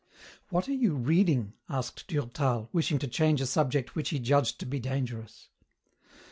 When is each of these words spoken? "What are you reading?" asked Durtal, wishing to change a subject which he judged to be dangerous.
"What 0.49 0.67
are 0.67 0.73
you 0.73 0.95
reading?" 0.95 1.53
asked 1.69 2.07
Durtal, 2.07 2.69
wishing 2.73 2.97
to 2.97 3.07
change 3.07 3.39
a 3.39 3.45
subject 3.45 3.93
which 3.93 4.09
he 4.09 4.17
judged 4.17 4.59
to 4.61 4.65
be 4.65 4.79
dangerous. 4.79 5.49